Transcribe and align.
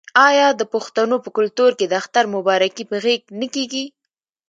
آیا 0.27 0.47
د 0.59 0.61
پښتنو 0.73 1.15
په 1.25 1.29
کلتور 1.37 1.71
کې 1.79 1.85
د 1.87 1.93
اختر 2.01 2.25
مبارکي 2.35 2.83
په 2.89 2.95
غیږ 3.03 3.21
نه 3.39 3.47
کیږي؟ 3.53 3.85